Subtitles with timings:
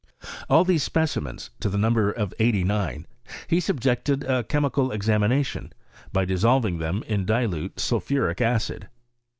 [0.49, 3.05] All these spect mens, to the number of eighty nine,
[3.45, 5.73] he subjected to a chemical examination,
[6.11, 8.89] by dissolving them in dilute sulphuric acid.